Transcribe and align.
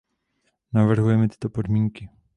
Navrhujeme 0.73 1.27
tyto 1.27 1.49
podmínky. 1.49 2.09